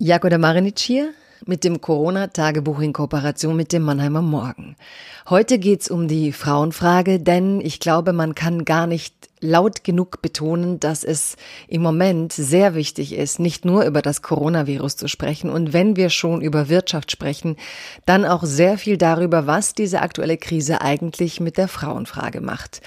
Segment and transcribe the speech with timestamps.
[0.00, 1.12] Jakoda Marinic hier
[1.44, 4.76] mit dem Corona-Tagebuch in Kooperation mit dem Mannheimer Morgen.
[5.28, 10.80] Heute geht's um die Frauenfrage, denn ich glaube, man kann gar nicht laut genug betonen,
[10.80, 11.36] dass es
[11.68, 16.10] im Moment sehr wichtig ist, nicht nur über das Coronavirus zu sprechen und wenn wir
[16.10, 17.56] schon über Wirtschaft sprechen,
[18.06, 22.80] dann auch sehr viel darüber, was diese aktuelle Krise eigentlich mit der Frauenfrage macht.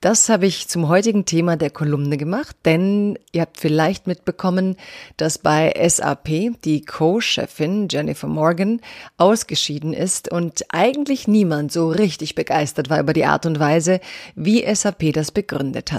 [0.00, 4.76] Das habe ich zum heutigen Thema der Kolumne gemacht, denn ihr habt vielleicht mitbekommen,
[5.16, 8.80] dass bei SAP die Co-Chefin Jennifer Morgan
[9.16, 14.00] ausgeschieden ist und eigentlich niemand so richtig begeistert war über die Art und Weise,
[14.34, 15.93] wie SAP das begründet hat.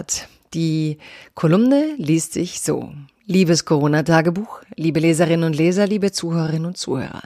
[0.54, 1.00] Die
[1.34, 2.94] Kolumne liest sich so.
[3.26, 7.24] Liebes Corona-Tagebuch, liebe Leserinnen und Leser, liebe Zuhörerinnen und Zuhörer.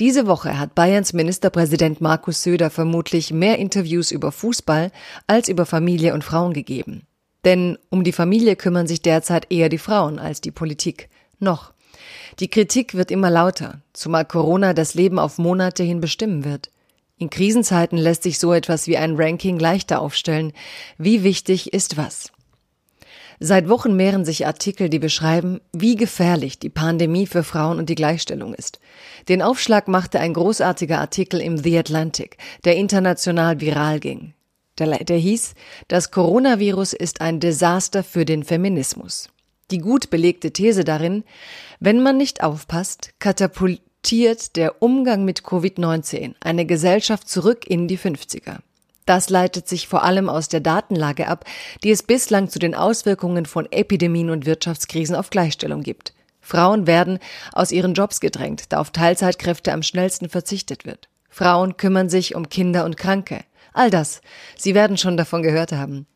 [0.00, 4.92] Diese Woche hat Bayerns Ministerpräsident Markus Söder vermutlich mehr Interviews über Fußball
[5.26, 7.06] als über Familie und Frauen gegeben.
[7.44, 11.08] Denn um die Familie kümmern sich derzeit eher die Frauen als die Politik.
[11.38, 11.72] Noch.
[12.40, 16.70] Die Kritik wird immer lauter, zumal Corona das Leben auf Monate hin bestimmen wird.
[17.16, 20.52] In Krisenzeiten lässt sich so etwas wie ein Ranking leichter aufstellen.
[20.98, 22.32] Wie wichtig ist was?
[23.40, 27.94] Seit Wochen mehren sich Artikel, die beschreiben, wie gefährlich die Pandemie für Frauen und die
[27.94, 28.80] Gleichstellung ist.
[29.28, 34.34] Den Aufschlag machte ein großartiger Artikel im The Atlantic, der international viral ging.
[34.78, 35.54] Der, der hieß,
[35.88, 39.28] das Coronavirus ist ein Desaster für den Feminismus.
[39.70, 41.24] Die gut belegte These darin,
[41.80, 47.96] wenn man nicht aufpasst, katapult adaptiert der Umgang mit Covid-19 eine Gesellschaft zurück in die
[47.98, 48.58] 50er.
[49.06, 51.46] Das leitet sich vor allem aus der Datenlage ab,
[51.82, 56.12] die es bislang zu den Auswirkungen von Epidemien und Wirtschaftskrisen auf Gleichstellung gibt.
[56.42, 57.18] Frauen werden
[57.54, 61.08] aus ihren Jobs gedrängt, da auf Teilzeitkräfte am schnellsten verzichtet wird.
[61.30, 63.40] Frauen kümmern sich um Kinder und Kranke.
[63.74, 64.20] All das.
[64.56, 66.06] Sie werden schon davon gehört haben.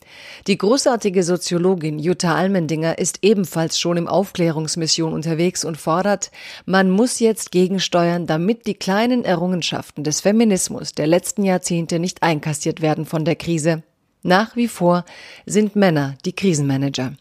[0.47, 6.31] Die großartige Soziologin Jutta Almendinger ist ebenfalls schon im Aufklärungsmission unterwegs und fordert,
[6.67, 12.81] man muss jetzt gegensteuern, damit die kleinen Errungenschaften des Feminismus der letzten Jahrzehnte nicht einkassiert
[12.81, 13.82] werden von der Krise.
[14.22, 15.05] Nach wie vor
[15.44, 17.15] sind Männer die Krisenmanager.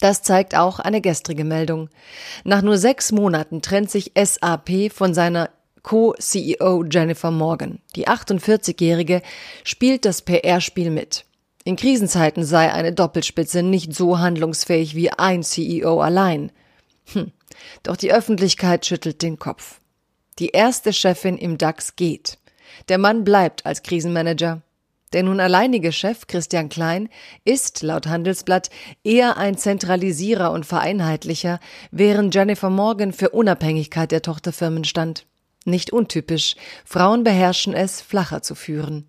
[0.00, 1.90] Das zeigt auch eine gestrige Meldung.
[2.44, 5.50] Nach nur sechs Monaten trennt sich SAP von seiner
[5.82, 7.80] Co-CEO Jennifer Morgan.
[7.96, 9.22] Die 48-Jährige
[9.64, 11.24] spielt das PR-Spiel mit.
[11.64, 16.50] In Krisenzeiten sei eine Doppelspitze nicht so handlungsfähig wie ein CEO allein.
[17.12, 17.32] Hm.
[17.82, 19.80] Doch die Öffentlichkeit schüttelt den Kopf.
[20.38, 22.38] Die erste Chefin im DAX geht.
[22.88, 24.62] Der Mann bleibt als Krisenmanager.
[25.12, 27.10] Der nun alleinige Chef Christian Klein
[27.44, 28.70] ist, laut Handelsblatt,
[29.04, 31.60] eher ein Zentralisierer und Vereinheitlicher,
[31.90, 35.26] während Jennifer Morgan für Unabhängigkeit der Tochterfirmen stand.
[35.64, 39.06] Nicht untypisch, Frauen beherrschen es, flacher zu führen.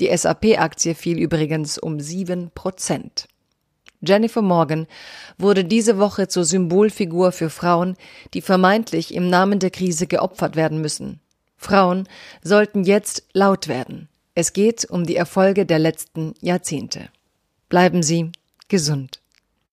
[0.00, 3.28] Die SAP-Aktie fiel übrigens um sieben Prozent.
[4.02, 4.86] Jennifer Morgan
[5.38, 7.96] wurde diese Woche zur Symbolfigur für Frauen,
[8.34, 11.20] die vermeintlich im Namen der Krise geopfert werden müssen.
[11.56, 12.06] Frauen
[12.42, 14.08] sollten jetzt laut werden.
[14.34, 17.08] Es geht um die Erfolge der letzten Jahrzehnte.
[17.70, 18.30] Bleiben Sie
[18.68, 19.22] gesund.